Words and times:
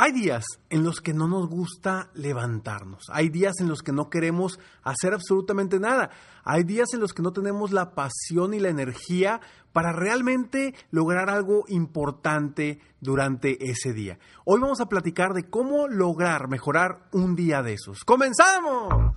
Hay 0.00 0.12
días 0.12 0.44
en 0.70 0.84
los 0.84 1.00
que 1.00 1.12
no 1.12 1.26
nos 1.26 1.48
gusta 1.48 2.10
levantarnos, 2.14 3.06
hay 3.10 3.30
días 3.30 3.54
en 3.58 3.66
los 3.66 3.82
que 3.82 3.90
no 3.90 4.10
queremos 4.10 4.60
hacer 4.84 5.12
absolutamente 5.12 5.80
nada, 5.80 6.10
hay 6.44 6.62
días 6.62 6.90
en 6.94 7.00
los 7.00 7.12
que 7.12 7.20
no 7.20 7.32
tenemos 7.32 7.72
la 7.72 7.96
pasión 7.96 8.54
y 8.54 8.60
la 8.60 8.68
energía 8.68 9.40
para 9.72 9.90
realmente 9.90 10.76
lograr 10.92 11.30
algo 11.30 11.64
importante 11.66 12.78
durante 13.00 13.58
ese 13.68 13.92
día. 13.92 14.20
Hoy 14.44 14.60
vamos 14.60 14.80
a 14.80 14.88
platicar 14.88 15.34
de 15.34 15.50
cómo 15.50 15.88
lograr 15.88 16.46
mejorar 16.46 17.08
un 17.10 17.34
día 17.34 17.64
de 17.64 17.72
esos. 17.72 18.04
¡Comenzamos! 18.04 19.16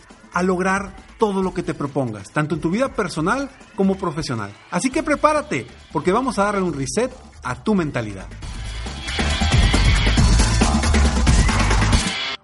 a 0.33 0.43
lograr 0.43 0.95
todo 1.17 1.43
lo 1.43 1.53
que 1.53 1.63
te 1.63 1.73
propongas, 1.73 2.31
tanto 2.31 2.55
en 2.55 2.61
tu 2.61 2.69
vida 2.69 2.93
personal 2.93 3.49
como 3.75 3.95
profesional. 3.95 4.51
Así 4.71 4.89
que 4.89 5.03
prepárate, 5.03 5.67
porque 5.91 6.11
vamos 6.11 6.39
a 6.39 6.45
darle 6.45 6.61
un 6.61 6.73
reset 6.73 7.11
a 7.43 7.63
tu 7.63 7.75
mentalidad. 7.75 8.27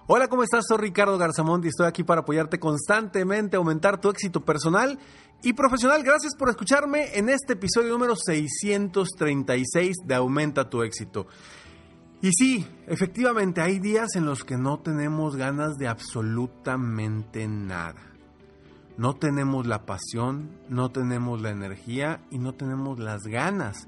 Hola, 0.09 0.30
¿cómo 0.30 0.43
estás? 0.43 0.63
Soy 0.65 0.77
Ricardo 0.77 1.17
Garzamont 1.17 1.65
y 1.65 1.67
estoy 1.67 1.85
aquí 1.85 2.05
para 2.05 2.21
apoyarte 2.21 2.61
constantemente 2.61 3.58
a 3.58 3.59
aumentar 3.59 3.99
tu 3.99 4.09
éxito 4.09 4.45
personal 4.45 4.97
y 5.43 5.52
profesional. 5.52 6.02
Gracias 6.02 6.33
por 6.33 6.49
escucharme 6.49 7.17
en 7.17 7.27
este 7.27 7.53
episodio 7.53 7.89
número 7.89 8.15
636 8.15 9.97
de 10.05 10.15
Aumenta 10.15 10.69
tu 10.69 10.81
éxito. 10.81 11.27
Y 12.21 12.31
sí, 12.31 12.67
efectivamente 12.87 13.61
hay 13.61 13.79
días 13.79 14.15
en 14.15 14.25
los 14.25 14.43
que 14.43 14.57
no 14.57 14.79
tenemos 14.79 15.35
ganas 15.35 15.77
de 15.77 15.87
absolutamente 15.87 17.47
nada. 17.47 18.01
No 18.97 19.13
tenemos 19.13 19.67
la 19.67 19.85
pasión, 19.85 20.49
no 20.67 20.89
tenemos 20.89 21.39
la 21.41 21.51
energía 21.51 22.25
y 22.31 22.39
no 22.39 22.55
tenemos 22.55 22.97
las 22.97 23.23
ganas 23.23 23.87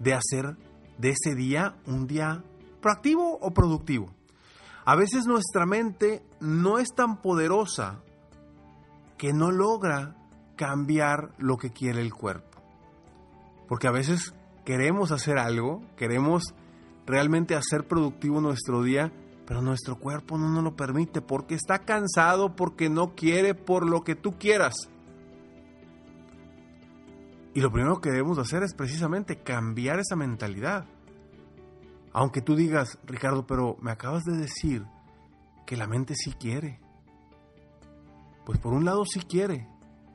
de 0.00 0.14
hacer 0.14 0.56
de 0.98 1.10
ese 1.10 1.36
día 1.36 1.76
un 1.86 2.08
día 2.08 2.42
proactivo 2.80 3.38
o 3.40 3.52
productivo. 3.52 4.12
A 4.84 4.96
veces 4.96 5.26
nuestra 5.26 5.64
mente 5.64 6.24
no 6.40 6.78
es 6.78 6.88
tan 6.92 7.22
poderosa 7.22 8.00
que 9.16 9.32
no 9.32 9.52
logra 9.52 10.16
cambiar 10.56 11.32
lo 11.38 11.56
que 11.56 11.70
quiere 11.70 12.00
el 12.00 12.12
cuerpo. 12.12 12.60
Porque 13.68 13.86
a 13.86 13.92
veces 13.92 14.34
queremos 14.64 15.12
hacer 15.12 15.38
algo, 15.38 15.82
queremos 15.96 16.54
realmente 17.06 17.54
hacer 17.54 17.86
productivo 17.86 18.40
nuestro 18.40 18.82
día, 18.82 19.12
pero 19.46 19.62
nuestro 19.62 19.98
cuerpo 19.98 20.38
no 20.38 20.48
nos 20.48 20.64
lo 20.64 20.76
permite 20.76 21.20
porque 21.20 21.54
está 21.54 21.80
cansado, 21.80 22.54
porque 22.54 22.88
no 22.88 23.14
quiere, 23.14 23.54
por 23.54 23.88
lo 23.88 24.02
que 24.02 24.14
tú 24.14 24.38
quieras. 24.38 24.74
Y 27.54 27.60
lo 27.60 27.70
primero 27.70 28.00
que 28.00 28.10
debemos 28.10 28.38
hacer 28.38 28.62
es 28.62 28.74
precisamente 28.74 29.42
cambiar 29.42 29.98
esa 29.98 30.16
mentalidad. 30.16 30.86
Aunque 32.12 32.40
tú 32.40 32.56
digas, 32.56 32.98
Ricardo, 33.04 33.46
pero 33.46 33.76
me 33.80 33.90
acabas 33.90 34.24
de 34.24 34.36
decir 34.36 34.86
que 35.66 35.76
la 35.76 35.86
mente 35.86 36.14
sí 36.14 36.32
quiere. 36.32 36.80
Pues 38.46 38.58
por 38.58 38.72
un 38.72 38.84
lado 38.84 39.04
sí 39.04 39.20
quiere, 39.20 39.68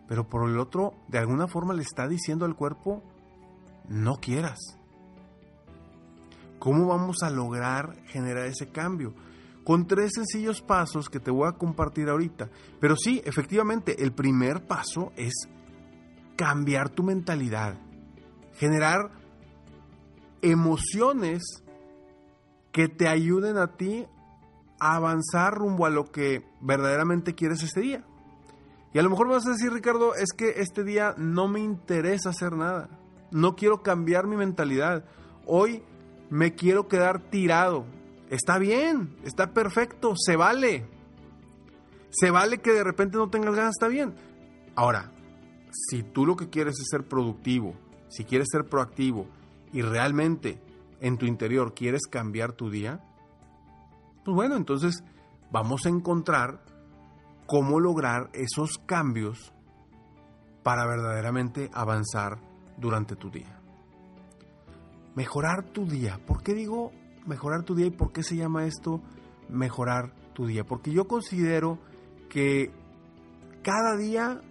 pero 0.07 0.27
por 0.27 0.49
el 0.49 0.59
otro, 0.59 0.93
de 1.07 1.19
alguna 1.19 1.47
forma 1.47 1.73
le 1.73 1.83
está 1.83 2.07
diciendo 2.07 2.45
al 2.45 2.55
cuerpo, 2.55 3.03
no 3.87 4.15
quieras. 4.15 4.57
¿Cómo 6.59 6.87
vamos 6.87 7.23
a 7.23 7.29
lograr 7.29 7.95
generar 8.07 8.45
ese 8.45 8.69
cambio? 8.69 9.13
Con 9.63 9.85
tres 9.85 10.11
sencillos 10.15 10.61
pasos 10.61 11.09
que 11.09 11.19
te 11.19 11.31
voy 11.31 11.47
a 11.47 11.53
compartir 11.53 12.09
ahorita. 12.09 12.49
Pero 12.79 12.95
sí, 12.95 13.21
efectivamente, 13.25 14.03
el 14.03 14.13
primer 14.13 14.65
paso 14.65 15.11
es 15.15 15.33
cambiar 16.35 16.89
tu 16.89 17.03
mentalidad. 17.03 17.75
Generar 18.55 19.11
emociones 20.41 21.43
que 22.71 22.87
te 22.87 23.07
ayuden 23.07 23.57
a 23.57 23.75
ti 23.75 24.05
a 24.79 24.95
avanzar 24.95 25.55
rumbo 25.55 25.85
a 25.85 25.89
lo 25.89 26.11
que 26.11 26.45
verdaderamente 26.61 27.35
quieres 27.35 27.63
este 27.63 27.81
día. 27.81 28.03
Y 28.93 28.99
a 28.99 29.03
lo 29.03 29.09
mejor 29.09 29.27
vas 29.27 29.45
a 29.45 29.51
decir, 29.51 29.71
Ricardo, 29.71 30.15
es 30.15 30.31
que 30.35 30.61
este 30.61 30.83
día 30.83 31.13
no 31.17 31.47
me 31.47 31.59
interesa 31.59 32.29
hacer 32.29 32.53
nada. 32.53 32.89
No 33.31 33.55
quiero 33.55 33.83
cambiar 33.83 34.27
mi 34.27 34.37
mentalidad. 34.37 35.05
Hoy 35.45 35.83
me 36.29 36.55
quiero 36.55 36.87
quedar 36.87 37.19
tirado. 37.29 37.85
Está 38.29 38.57
bien, 38.57 39.15
está 39.23 39.53
perfecto, 39.53 40.13
se 40.15 40.35
vale. 40.35 40.85
Se 42.09 42.31
vale 42.31 42.59
que 42.59 42.71
de 42.71 42.83
repente 42.83 43.17
no 43.17 43.29
tengas 43.29 43.55
ganas, 43.55 43.75
está 43.75 43.87
bien. 43.87 44.15
Ahora, 44.75 45.11
si 45.71 46.03
tú 46.03 46.25
lo 46.25 46.35
que 46.35 46.49
quieres 46.49 46.79
es 46.79 46.87
ser 46.89 47.07
productivo, 47.07 47.75
si 48.09 48.25
quieres 48.25 48.47
ser 48.51 48.65
proactivo 48.65 49.27
y 49.71 49.81
realmente 49.81 50.61
en 50.99 51.17
tu 51.17 51.25
interior 51.25 51.73
quieres 51.73 52.07
cambiar 52.07 52.53
tu 52.53 52.69
día, 52.69 53.01
pues 54.23 54.35
bueno, 54.35 54.55
entonces 54.55 55.03
vamos 55.51 55.85
a 55.85 55.89
encontrar 55.89 56.63
cómo 57.45 57.79
lograr 57.79 58.29
esos 58.33 58.77
cambios 58.85 59.53
para 60.63 60.85
verdaderamente 60.85 61.69
avanzar 61.73 62.39
durante 62.77 63.15
tu 63.15 63.29
día 63.29 63.57
mejorar 65.17 65.63
tu 65.63 65.87
día. 65.87 66.19
¿Por 66.27 66.43
qué 66.43 66.53
digo 66.53 66.91
mejorar 67.25 67.63
tu 67.63 67.73
día 67.73 67.87
y 67.87 67.89
por 67.89 68.11
qué 68.11 68.21
se 68.21 68.35
llama 68.35 68.65
esto 68.65 69.01
mejorar 69.49 70.13
tu 70.33 70.45
día? 70.45 70.63
Porque 70.63 70.91
yo 70.91 71.07
considero 71.07 71.79
que 72.29 72.71
cada 73.63 73.97
día 73.97 74.43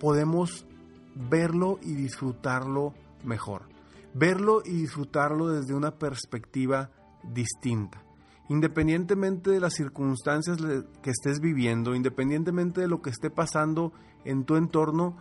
podemos 0.00 0.66
verlo 1.14 1.78
y 1.82 1.94
disfrutarlo 1.94 2.94
mejor. 3.22 3.68
Verlo 4.12 4.60
y 4.64 4.72
disfrutarlo 4.72 5.50
desde 5.50 5.72
una 5.72 5.92
perspectiva 5.92 6.90
distinta. 7.22 8.02
Independientemente 8.48 9.52
de 9.52 9.60
las 9.60 9.74
circunstancias 9.74 10.58
que 11.00 11.10
estés 11.10 11.38
viviendo, 11.38 11.94
independientemente 11.94 12.80
de 12.80 12.88
lo 12.88 13.02
que 13.02 13.10
esté 13.10 13.30
pasando 13.30 13.92
en 14.24 14.44
tu 14.44 14.56
entorno, 14.56 15.16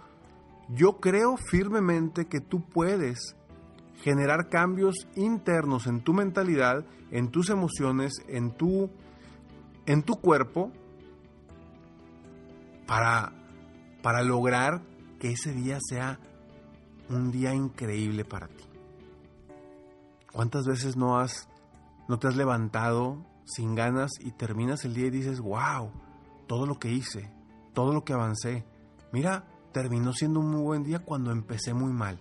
yo 0.69 0.99
creo 0.99 1.37
firmemente 1.37 2.25
que 2.25 2.39
tú 2.39 2.67
puedes 2.67 3.35
generar 4.03 4.49
cambios 4.49 5.07
internos 5.15 5.87
en 5.87 6.01
tu 6.01 6.13
mentalidad, 6.13 6.85
en 7.11 7.29
tus 7.29 7.49
emociones, 7.49 8.13
en 8.27 8.51
tu, 8.51 8.89
en 9.85 10.03
tu 10.03 10.15
cuerpo, 10.15 10.71
para, 12.87 13.33
para 14.01 14.23
lograr 14.23 14.81
que 15.19 15.31
ese 15.31 15.53
día 15.53 15.77
sea 15.81 16.19
un 17.09 17.31
día 17.31 17.53
increíble 17.53 18.25
para 18.25 18.47
ti. 18.47 18.63
¿Cuántas 20.31 20.65
veces 20.65 20.95
no 20.95 21.19
has 21.19 21.49
no 22.07 22.17
te 22.17 22.27
has 22.27 22.35
levantado 22.35 23.23
sin 23.45 23.75
ganas 23.75 24.09
y 24.19 24.31
terminas 24.31 24.83
el 24.83 24.95
día 24.95 25.07
y 25.07 25.11
dices, 25.11 25.39
"Wow, 25.41 25.91
todo 26.47 26.65
lo 26.65 26.79
que 26.79 26.91
hice, 26.91 27.31
todo 27.73 27.93
lo 27.93 28.03
que 28.03 28.13
avancé. 28.13 28.65
Mira, 29.11 29.45
terminó 29.71 30.13
siendo 30.13 30.39
un 30.39 30.49
muy 30.49 30.61
buen 30.61 30.83
día 30.83 31.05
cuando 31.05 31.31
empecé 31.31 31.75
muy 31.75 31.93
mal." 31.93 32.19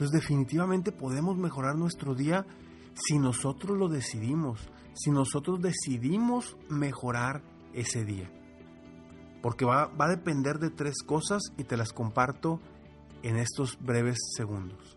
Entonces 0.00 0.18
definitivamente 0.18 0.92
podemos 0.92 1.36
mejorar 1.36 1.76
nuestro 1.76 2.14
día 2.14 2.46
si 2.94 3.18
nosotros 3.18 3.76
lo 3.76 3.90
decidimos, 3.90 4.70
si 4.94 5.10
nosotros 5.10 5.60
decidimos 5.60 6.56
mejorar 6.70 7.42
ese 7.74 8.06
día. 8.06 8.32
Porque 9.42 9.66
va, 9.66 9.88
va, 9.88 10.06
a 10.06 10.08
depender 10.08 10.58
de 10.58 10.70
tres 10.70 11.02
cosas 11.02 11.42
y 11.58 11.64
te 11.64 11.76
las 11.76 11.92
comparto 11.92 12.60
en 13.22 13.36
estos 13.36 13.78
breves 13.78 14.16
segundos. 14.34 14.96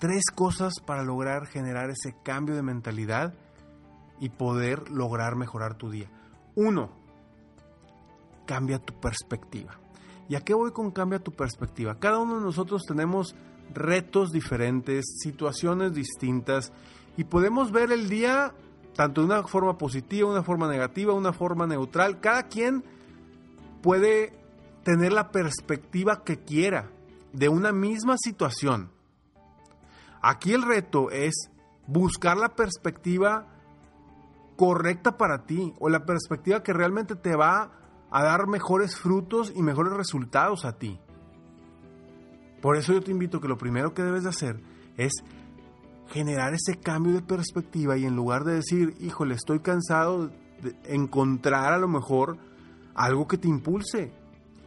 Tres 0.00 0.24
cosas 0.34 0.80
para 0.84 1.04
lograr 1.04 1.46
generar 1.46 1.90
ese 1.90 2.16
cambio 2.24 2.56
de 2.56 2.62
mentalidad 2.62 3.32
y 4.18 4.30
poder 4.30 4.90
lograr 4.90 5.36
mejorar 5.36 5.76
tu 5.76 5.88
día. 5.88 6.10
Uno, 6.56 6.90
cambia 8.44 8.80
tu 8.80 8.98
perspectiva. 8.98 9.78
¿Y 10.28 10.34
a 10.34 10.40
qué 10.40 10.54
voy 10.54 10.72
con 10.72 10.90
cambia 10.90 11.18
tu 11.18 11.32
perspectiva? 11.32 11.98
Cada 11.98 12.18
uno 12.18 12.36
de 12.36 12.44
nosotros 12.44 12.84
tenemos 12.86 13.34
retos 13.72 14.30
diferentes, 14.30 15.04
situaciones 15.20 15.94
distintas 15.94 16.72
y 17.16 17.24
podemos 17.24 17.72
ver 17.72 17.92
el 17.92 18.08
día 18.08 18.54
tanto 18.94 19.20
de 19.20 19.26
una 19.26 19.42
forma 19.44 19.78
positiva, 19.78 20.28
una 20.28 20.42
forma 20.42 20.68
negativa, 20.68 21.14
una 21.14 21.32
forma 21.32 21.66
neutral. 21.66 22.20
Cada 22.20 22.44
quien 22.44 22.84
puede 23.80 24.32
tener 24.82 25.12
la 25.12 25.30
perspectiva 25.30 26.24
que 26.24 26.38
quiera 26.40 26.90
de 27.32 27.48
una 27.48 27.72
misma 27.72 28.16
situación. 28.18 28.90
Aquí 30.20 30.52
el 30.52 30.62
reto 30.62 31.10
es 31.10 31.50
buscar 31.86 32.36
la 32.36 32.50
perspectiva 32.50 33.46
correcta 34.56 35.16
para 35.16 35.46
ti 35.46 35.74
o 35.78 35.88
la 35.88 36.04
perspectiva 36.04 36.62
que 36.62 36.72
realmente 36.72 37.14
te 37.14 37.36
va 37.36 37.77
a 38.10 38.22
dar 38.22 38.46
mejores 38.46 38.96
frutos 38.96 39.52
y 39.54 39.62
mejores 39.62 39.92
resultados 39.92 40.64
a 40.64 40.78
ti. 40.78 40.98
Por 42.60 42.76
eso 42.76 42.92
yo 42.92 43.02
te 43.02 43.10
invito 43.10 43.40
que 43.40 43.48
lo 43.48 43.58
primero 43.58 43.94
que 43.94 44.02
debes 44.02 44.24
de 44.24 44.30
hacer 44.30 44.60
es 44.96 45.12
generar 46.08 46.54
ese 46.54 46.78
cambio 46.80 47.14
de 47.14 47.22
perspectiva 47.22 47.96
y 47.96 48.04
en 48.04 48.16
lugar 48.16 48.44
de 48.44 48.54
decir, 48.54 48.94
híjole, 49.00 49.34
estoy 49.34 49.60
cansado, 49.60 50.30
encontrar 50.84 51.72
a 51.72 51.78
lo 51.78 51.88
mejor 51.88 52.38
algo 52.94 53.28
que 53.28 53.38
te 53.38 53.48
impulse, 53.48 54.12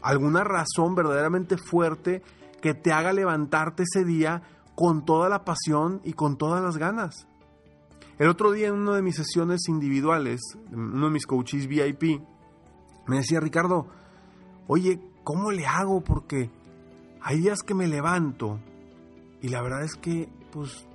alguna 0.02 0.44
razón 0.44 0.96
verdaderamente 0.96 1.58
fuerte 1.58 2.22
que 2.62 2.74
te 2.74 2.94
haga 2.94 3.12
levantarte 3.12 3.84
ese 3.84 4.06
día 4.06 4.44
con 4.76 5.04
toda 5.04 5.28
la 5.30 5.44
pasión 5.44 6.00
y 6.04 6.14
con 6.14 6.38
todas 6.38 6.64
las 6.64 6.78
ganas. 6.78 7.28
El 8.20 8.30
otro 8.30 8.52
día 8.52 8.68
en 8.68 8.76
una 8.76 8.96
de 8.96 9.02
mis 9.02 9.16
sesiones 9.16 9.68
individuales, 9.68 10.40
uno 10.72 11.08
de 11.08 11.12
mis 11.12 11.26
coaches 11.26 11.68
VIP, 11.68 12.22
me 13.08 13.18
decía 13.18 13.40
Ricardo, 13.40 13.88
oye, 14.68 15.00
¿cómo 15.24 15.52
le 15.52 15.66
hago? 15.66 16.02
Porque 16.02 16.50
hay 17.22 17.40
días 17.40 17.60
que 17.62 17.74
me 17.74 17.88
levanto 17.88 18.60
y 19.42 19.50
la 19.50 19.62
verdad 19.62 19.84
es 19.84 19.96
que 19.96 20.30
pues 20.52 20.86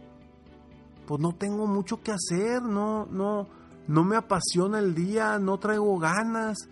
pues 1.07 1.21
no 1.21 1.33
tengo 1.33 1.67
mucho 1.67 2.03
que 2.03 2.13
hacer, 2.13 2.63
no 2.63 3.07
no 3.07 3.49
no 3.89 4.05
me 4.05 4.17
apasiona 4.17 4.79
el 4.79 4.95
día, 4.95 5.39
no 5.39 5.59
traigo 5.59 5.99
ganas. 5.99 6.69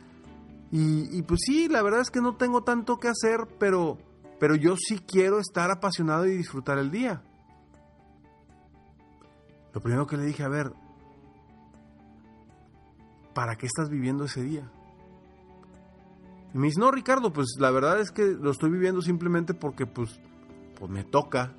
Y, 0.76 1.22
pues 1.22 1.42
sí, 1.46 1.68
la 1.68 1.82
verdad 1.82 2.00
es 2.00 2.10
que 2.10 2.20
no 2.20 2.34
tengo 2.34 2.64
tanto 2.64 2.98
que 2.98 3.06
hacer, 3.06 3.46
pero, 3.60 3.96
pero 4.40 4.56
yo 4.56 4.74
sí 4.76 4.98
quiero 4.98 5.38
estar 5.38 5.70
apasionado 5.70 6.26
y 6.26 6.36
disfrutar 6.36 6.78
el 6.78 6.90
día. 6.90 7.22
Lo 9.72 9.80
primero 9.80 10.08
que 10.08 10.16
le 10.16 10.24
dije, 10.24 10.42
a 10.42 10.48
ver, 10.48 10.72
¿para 13.34 13.54
qué 13.54 13.66
estás 13.66 13.88
viviendo 13.88 14.24
ese 14.24 14.42
día? 14.42 14.68
Y 16.54 16.58
me 16.58 16.68
dice, 16.68 16.78
no, 16.78 16.92
Ricardo, 16.92 17.32
pues 17.32 17.56
la 17.58 17.72
verdad 17.72 18.00
es 18.00 18.12
que 18.12 18.24
lo 18.26 18.52
estoy 18.52 18.70
viviendo 18.70 19.02
simplemente 19.02 19.54
porque 19.54 19.86
pues, 19.86 20.20
pues 20.78 20.90
me 20.90 21.02
toca. 21.02 21.52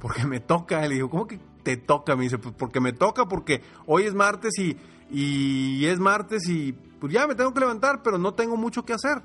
Porque 0.00 0.24
me 0.24 0.38
toca. 0.38 0.86
Le 0.86 0.94
digo, 0.94 1.10
¿cómo 1.10 1.26
que 1.26 1.40
te 1.64 1.76
toca? 1.76 2.14
Me 2.14 2.22
dice, 2.22 2.38
pues 2.38 2.54
porque 2.56 2.80
me 2.80 2.92
toca, 2.92 3.26
porque 3.26 3.60
hoy 3.86 4.04
es 4.04 4.14
martes 4.14 4.52
y, 4.58 4.76
y 5.10 5.84
es 5.86 5.98
martes 5.98 6.48
y 6.48 6.72
pues 6.72 7.12
ya 7.12 7.26
me 7.26 7.34
tengo 7.34 7.52
que 7.52 7.60
levantar, 7.60 8.02
pero 8.02 8.16
no 8.16 8.34
tengo 8.34 8.56
mucho 8.56 8.84
que 8.84 8.92
hacer. 8.92 9.20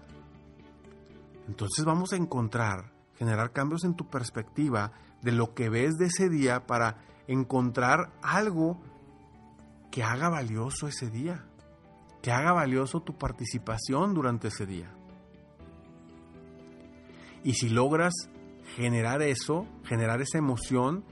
Entonces 1.47 1.85
vamos 1.85 2.11
a 2.13 2.15
encontrar, 2.15 2.91
generar 3.15 3.51
cambios 3.51 3.83
en 3.83 3.93
tu 3.93 4.09
perspectiva 4.09 4.91
de 5.21 5.31
lo 5.31 5.53
que 5.53 5.69
ves 5.69 5.97
de 5.97 6.07
ese 6.07 6.29
día 6.29 6.65
para 6.65 6.97
encontrar 7.27 8.11
algo 8.23 8.81
que 9.91 10.03
haga 10.03 10.29
valioso 10.29 10.87
ese 10.87 11.11
día 11.11 11.45
que 12.21 12.31
haga 12.31 12.51
valioso 12.51 13.01
tu 13.01 13.17
participación 13.17 14.13
durante 14.13 14.49
ese 14.49 14.65
día. 14.65 14.91
Y 17.43 17.53
si 17.53 17.69
logras 17.69 18.13
generar 18.75 19.21
eso, 19.21 19.65
generar 19.85 20.21
esa 20.21 20.37
emoción, 20.37 21.03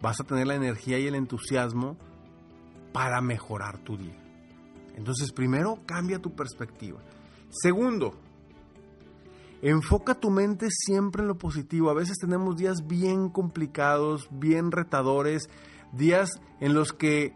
vas 0.00 0.20
a 0.20 0.24
tener 0.24 0.46
la 0.46 0.54
energía 0.54 0.98
y 0.98 1.06
el 1.06 1.14
entusiasmo 1.14 1.96
para 2.92 3.20
mejorar 3.20 3.78
tu 3.78 3.96
día. 3.96 4.16
Entonces, 4.96 5.32
primero, 5.32 5.78
cambia 5.86 6.18
tu 6.18 6.34
perspectiva. 6.34 7.00
Segundo, 7.48 8.14
enfoca 9.62 10.14
tu 10.14 10.30
mente 10.30 10.68
siempre 10.70 11.22
en 11.22 11.28
lo 11.28 11.38
positivo. 11.38 11.90
A 11.90 11.94
veces 11.94 12.18
tenemos 12.18 12.56
días 12.56 12.86
bien 12.86 13.30
complicados, 13.30 14.28
bien 14.30 14.70
retadores, 14.70 15.48
días 15.92 16.30
en 16.60 16.74
los 16.74 16.92
que, 16.92 17.34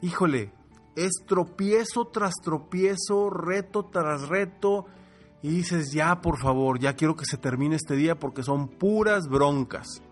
híjole, 0.00 0.52
es 0.96 1.12
tropiezo 1.26 2.06
tras 2.06 2.34
tropiezo, 2.42 3.30
reto 3.30 3.84
tras 3.84 4.28
reto, 4.28 4.86
y 5.42 5.50
dices, 5.50 5.92
ya 5.92 6.20
por 6.20 6.38
favor, 6.38 6.80
ya 6.80 6.94
quiero 6.94 7.14
que 7.14 7.26
se 7.26 7.36
termine 7.36 7.76
este 7.76 7.94
día 7.94 8.18
porque 8.18 8.42
son 8.42 8.68
puras 8.68 9.28
broncas. 9.28 10.02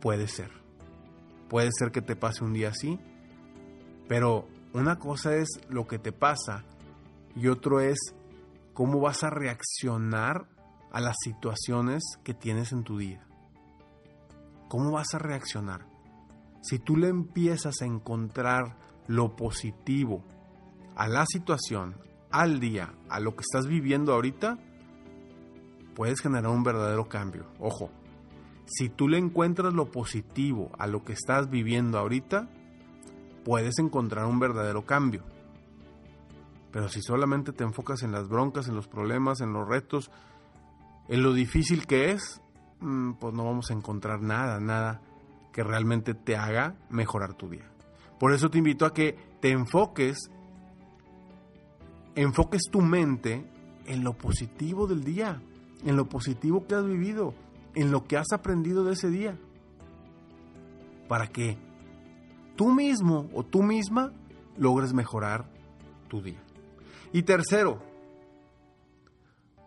Puede 0.00 0.28
ser, 0.28 0.50
puede 1.48 1.70
ser 1.76 1.90
que 1.90 2.00
te 2.00 2.16
pase 2.16 2.44
un 2.44 2.54
día 2.54 2.70
así, 2.70 2.98
pero 4.08 4.46
una 4.72 4.98
cosa 4.98 5.34
es 5.34 5.48
lo 5.68 5.86
que 5.86 5.98
te 5.98 6.12
pasa 6.12 6.64
y 7.34 7.48
otro 7.48 7.80
es 7.80 7.98
cómo 8.72 9.00
vas 9.00 9.24
a 9.24 9.30
reaccionar 9.30 10.46
a 10.92 11.00
las 11.00 11.16
situaciones 11.22 12.02
que 12.24 12.34
tienes 12.34 12.72
en 12.72 12.84
tu 12.84 12.96
día. 12.96 13.26
¿Cómo 14.68 14.92
vas 14.92 15.14
a 15.14 15.18
reaccionar? 15.18 15.89
Si 16.60 16.78
tú 16.78 16.96
le 16.96 17.08
empiezas 17.08 17.82
a 17.82 17.86
encontrar 17.86 18.76
lo 19.06 19.34
positivo 19.36 20.22
a 20.94 21.08
la 21.08 21.24
situación, 21.26 21.96
al 22.30 22.60
día, 22.60 22.94
a 23.08 23.20
lo 23.20 23.34
que 23.34 23.42
estás 23.42 23.66
viviendo 23.66 24.12
ahorita, 24.12 24.58
puedes 25.94 26.20
generar 26.20 26.50
un 26.50 26.62
verdadero 26.62 27.08
cambio. 27.08 27.46
Ojo, 27.58 27.90
si 28.66 28.88
tú 28.88 29.08
le 29.08 29.18
encuentras 29.18 29.74
lo 29.74 29.90
positivo 29.90 30.70
a 30.78 30.86
lo 30.86 31.02
que 31.02 31.12
estás 31.12 31.50
viviendo 31.50 31.98
ahorita, 31.98 32.48
puedes 33.44 33.78
encontrar 33.78 34.26
un 34.26 34.38
verdadero 34.38 34.84
cambio. 34.84 35.24
Pero 36.70 36.88
si 36.88 37.02
solamente 37.02 37.52
te 37.52 37.64
enfocas 37.64 38.02
en 38.02 38.12
las 38.12 38.28
broncas, 38.28 38.68
en 38.68 38.76
los 38.76 38.86
problemas, 38.86 39.40
en 39.40 39.52
los 39.52 39.66
retos, 39.66 40.10
en 41.08 41.22
lo 41.22 41.32
difícil 41.32 41.86
que 41.86 42.12
es, 42.12 42.40
mm, 42.80 43.14
pues 43.14 43.34
no 43.34 43.44
vamos 43.44 43.70
a 43.70 43.74
encontrar 43.74 44.20
nada, 44.22 44.60
nada 44.60 45.02
que 45.52 45.62
realmente 45.62 46.14
te 46.14 46.36
haga 46.36 46.76
mejorar 46.88 47.34
tu 47.34 47.48
día. 47.48 47.68
Por 48.18 48.32
eso 48.32 48.50
te 48.50 48.58
invito 48.58 48.84
a 48.84 48.92
que 48.92 49.16
te 49.40 49.50
enfoques, 49.50 50.18
enfoques 52.14 52.62
tu 52.70 52.80
mente 52.80 53.44
en 53.86 54.04
lo 54.04 54.12
positivo 54.12 54.86
del 54.86 55.02
día, 55.02 55.40
en 55.84 55.96
lo 55.96 56.08
positivo 56.08 56.66
que 56.66 56.74
has 56.74 56.84
vivido, 56.84 57.34
en 57.74 57.90
lo 57.90 58.04
que 58.04 58.16
has 58.16 58.32
aprendido 58.32 58.84
de 58.84 58.92
ese 58.92 59.08
día, 59.08 59.38
para 61.08 61.28
que 61.28 61.56
tú 62.56 62.72
mismo 62.72 63.28
o 63.32 63.42
tú 63.42 63.62
misma 63.62 64.12
logres 64.56 64.92
mejorar 64.92 65.46
tu 66.08 66.20
día. 66.20 66.42
Y 67.12 67.22
tercero, 67.22 67.82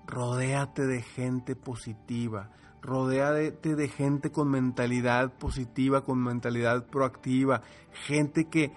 rodéate 0.06 0.86
de 0.86 1.02
gente 1.02 1.56
positiva, 1.56 2.52
Rodéate 2.84 3.76
de 3.76 3.88
gente 3.88 4.30
con 4.30 4.52
mentalidad 4.52 5.32
positiva, 5.38 6.04
con 6.04 6.22
mentalidad 6.22 6.86
proactiva, 6.86 7.62
gente 8.06 8.50
que 8.50 8.74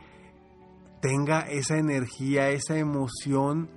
tenga 1.01 1.41
esa 1.41 1.77
energía, 1.77 2.51
esa 2.51 2.79
emoción 2.79 3.69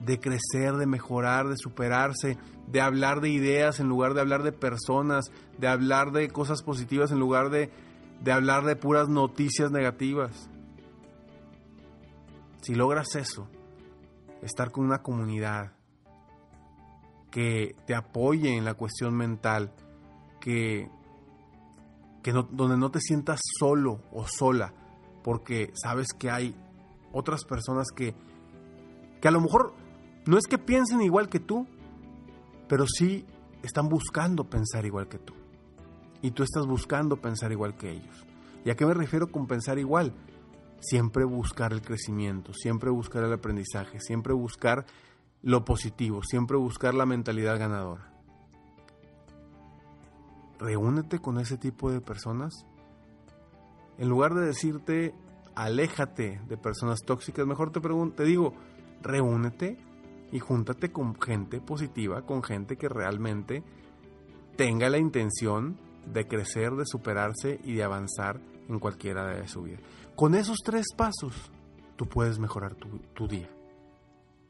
de 0.00 0.20
crecer, 0.20 0.74
de 0.74 0.86
mejorar, 0.86 1.48
de 1.48 1.56
superarse, 1.56 2.36
de 2.66 2.80
hablar 2.82 3.20
de 3.22 3.30
ideas 3.30 3.80
en 3.80 3.88
lugar 3.88 4.12
de 4.12 4.20
hablar 4.20 4.42
de 4.42 4.52
personas, 4.52 5.32
de 5.58 5.66
hablar 5.66 6.12
de 6.12 6.28
cosas 6.28 6.62
positivas 6.62 7.10
en 7.10 7.18
lugar 7.18 7.48
de, 7.48 7.70
de 8.22 8.32
hablar 8.32 8.64
de 8.64 8.76
puras 8.76 9.08
noticias 9.08 9.70
negativas. 9.70 10.50
Si 12.60 12.74
logras 12.74 13.14
eso, 13.16 13.48
estar 14.42 14.70
con 14.70 14.84
una 14.84 15.02
comunidad, 15.02 15.72
que 17.30 17.76
te 17.86 17.94
apoye 17.94 18.56
en 18.56 18.64
la 18.64 18.74
cuestión 18.74 19.14
mental, 19.14 19.72
que, 20.40 20.88
que 22.22 22.32
donde 22.32 22.76
no 22.76 22.90
te 22.90 23.00
sientas 23.00 23.40
solo 23.58 24.00
o 24.12 24.26
sola, 24.26 24.72
porque 25.22 25.72
sabes 25.74 26.08
que 26.18 26.30
hay 26.30 26.54
otras 27.12 27.44
personas 27.44 27.88
que, 27.94 28.14
que 29.20 29.28
a 29.28 29.30
lo 29.30 29.40
mejor 29.40 29.74
no 30.26 30.38
es 30.38 30.46
que 30.46 30.58
piensen 30.58 31.00
igual 31.00 31.28
que 31.28 31.40
tú, 31.40 31.66
pero 32.68 32.86
sí 32.86 33.26
están 33.62 33.88
buscando 33.88 34.44
pensar 34.44 34.84
igual 34.86 35.08
que 35.08 35.18
tú. 35.18 35.34
Y 36.20 36.32
tú 36.32 36.42
estás 36.42 36.66
buscando 36.66 37.16
pensar 37.16 37.52
igual 37.52 37.76
que 37.76 37.90
ellos. 37.90 38.26
¿Y 38.64 38.70
a 38.70 38.76
qué 38.76 38.84
me 38.84 38.94
refiero 38.94 39.30
con 39.30 39.46
pensar 39.46 39.78
igual? 39.78 40.14
Siempre 40.80 41.24
buscar 41.24 41.72
el 41.72 41.82
crecimiento, 41.82 42.52
siempre 42.52 42.90
buscar 42.90 43.24
el 43.24 43.32
aprendizaje, 43.32 44.00
siempre 44.00 44.32
buscar 44.32 44.84
lo 45.42 45.64
positivo, 45.64 46.22
siempre 46.22 46.56
buscar 46.56 46.94
la 46.94 47.06
mentalidad 47.06 47.58
ganadora. 47.58 48.12
Reúnete 50.58 51.20
con 51.20 51.38
ese 51.38 51.56
tipo 51.56 51.90
de 51.90 52.00
personas. 52.00 52.66
En 53.98 54.08
lugar 54.08 54.34
de 54.34 54.46
decirte, 54.46 55.14
aléjate 55.54 56.40
de 56.48 56.56
personas 56.56 57.00
tóxicas, 57.04 57.46
mejor 57.46 57.70
te, 57.70 57.80
te 57.80 58.24
digo, 58.24 58.54
reúnete 59.02 59.78
y 60.32 60.40
júntate 60.40 60.90
con 60.90 61.20
gente 61.20 61.60
positiva, 61.60 62.22
con 62.22 62.42
gente 62.42 62.76
que 62.76 62.88
realmente 62.88 63.62
tenga 64.56 64.90
la 64.90 64.98
intención 64.98 65.78
de 66.12 66.26
crecer, 66.26 66.72
de 66.72 66.86
superarse 66.86 67.60
y 67.62 67.74
de 67.74 67.84
avanzar 67.84 68.40
en 68.68 68.78
cualquiera 68.78 69.26
de 69.26 69.46
su 69.46 69.62
vida. 69.62 69.78
Con 70.16 70.34
esos 70.34 70.58
tres 70.64 70.86
pasos, 70.96 71.52
tú 71.96 72.06
puedes 72.06 72.38
mejorar 72.38 72.74
tu 72.74 73.28
día. 73.28 73.48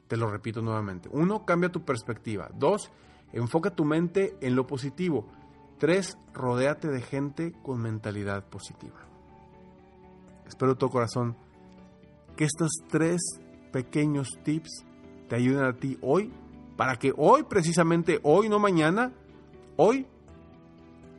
Te 0.08 0.16
lo 0.16 0.30
repito 0.30 0.62
nuevamente. 0.62 1.08
Uno, 1.12 1.44
cambia 1.44 1.70
tu 1.70 1.84
perspectiva. 1.84 2.50
Dos, 2.54 2.90
enfoca 3.32 3.70
tu 3.70 3.84
mente 3.84 4.36
en 4.40 4.56
lo 4.56 4.66
positivo. 4.66 5.26
Tres, 5.78 6.18
rodéate 6.34 6.88
de 6.88 7.02
gente 7.02 7.52
con 7.62 7.80
mentalidad 7.80 8.44
positiva. 8.44 8.96
Espero 10.46 10.72
de 10.72 10.78
todo 10.78 10.90
corazón 10.90 11.36
que 12.36 12.44
estos 12.44 12.70
tres 12.88 13.20
pequeños 13.70 14.38
tips 14.42 14.84
te 15.28 15.36
ayuden 15.36 15.64
a 15.64 15.74
ti 15.74 15.98
hoy, 16.00 16.32
para 16.76 16.96
que 16.96 17.12
hoy, 17.16 17.42
precisamente 17.42 18.20
hoy, 18.22 18.48
no 18.48 18.58
mañana, 18.58 19.12
hoy, 19.76 20.06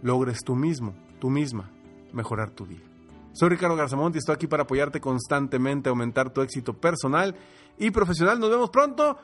logres 0.01 0.39
tú 0.43 0.55
mismo, 0.55 0.95
tú 1.19 1.29
misma, 1.29 1.69
mejorar 2.11 2.51
tu 2.51 2.65
día. 2.65 2.88
Soy 3.33 3.49
Ricardo 3.49 3.75
Garzamont 3.75 4.15
y 4.15 4.19
estoy 4.19 4.35
aquí 4.35 4.47
para 4.47 4.63
apoyarte 4.63 4.99
constantemente, 4.99 5.89
aumentar 5.89 6.33
tu 6.33 6.41
éxito 6.41 6.73
personal 6.73 7.35
y 7.77 7.91
profesional. 7.91 8.39
Nos 8.39 8.49
vemos 8.49 8.69
pronto. 8.69 9.17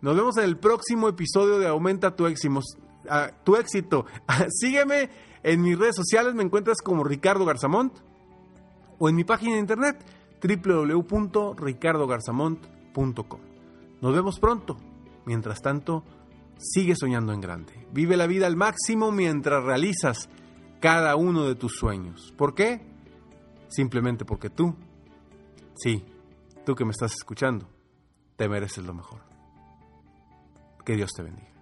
Nos 0.00 0.16
vemos 0.16 0.36
en 0.36 0.44
el 0.44 0.58
próximo 0.58 1.08
episodio 1.08 1.58
de 1.58 1.66
Aumenta 1.66 2.14
tu 2.14 2.26
éxito. 2.26 2.60
tu 3.44 3.56
éxito. 3.56 4.06
Sígueme 4.48 5.10
en 5.42 5.62
mis 5.62 5.78
redes 5.78 5.96
sociales, 5.96 6.34
me 6.34 6.42
encuentras 6.42 6.78
como 6.82 7.04
Ricardo 7.04 7.44
Garzamont 7.44 7.92
o 8.98 9.08
en 9.08 9.14
mi 9.14 9.24
página 9.24 9.54
de 9.54 9.60
internet 9.60 10.04
www.ricardogarzamont.com. 10.42 13.40
Nos 14.00 14.14
vemos 14.14 14.38
pronto. 14.38 14.76
Mientras 15.24 15.60
tanto, 15.60 16.04
sigue 16.58 16.94
soñando 16.96 17.32
en 17.32 17.40
grande. 17.40 17.86
Vive 17.92 18.16
la 18.16 18.26
vida 18.26 18.46
al 18.46 18.56
máximo 18.56 19.12
mientras 19.12 19.64
realizas 19.64 20.28
cada 20.80 21.16
uno 21.16 21.44
de 21.44 21.54
tus 21.54 21.76
sueños. 21.76 22.32
¿Por 22.36 22.54
qué? 22.54 22.95
Simplemente 23.68 24.24
porque 24.24 24.50
tú, 24.50 24.74
sí, 25.76 26.04
tú 26.64 26.74
que 26.74 26.84
me 26.84 26.92
estás 26.92 27.12
escuchando, 27.12 27.68
te 28.36 28.48
mereces 28.48 28.84
lo 28.84 28.94
mejor. 28.94 29.20
Que 30.84 30.94
Dios 30.94 31.10
te 31.16 31.22
bendiga. 31.22 31.55